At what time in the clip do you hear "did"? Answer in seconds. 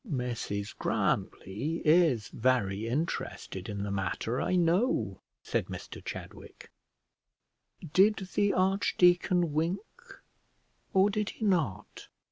7.93-8.15, 11.11-11.29